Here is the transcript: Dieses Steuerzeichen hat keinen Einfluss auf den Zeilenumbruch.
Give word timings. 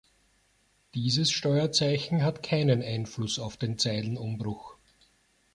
Dieses 0.95 1.29
Steuerzeichen 1.31 2.23
hat 2.23 2.41
keinen 2.41 2.81
Einfluss 2.81 3.37
auf 3.37 3.55
den 3.55 3.77
Zeilenumbruch. 3.77 4.75